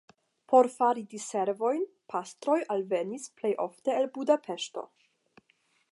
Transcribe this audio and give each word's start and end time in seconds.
Por 0.51 0.69
fari 0.75 1.03
diservojn 1.11 1.83
pastroj 2.13 2.57
alvenis 2.77 3.29
plej 3.41 3.55
ofte 3.69 3.99
el 4.01 4.11
Budapeŝto. 4.17 4.89